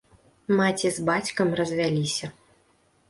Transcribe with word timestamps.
Маці 0.59 0.91
з 0.95 1.05
бацькам 1.09 1.47
развяліся. 1.63 2.33